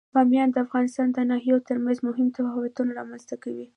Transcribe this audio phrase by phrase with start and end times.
[0.15, 3.65] بامیان د افغانستان د ناحیو ترمنځ مهم تفاوتونه رامنځ ته کوي.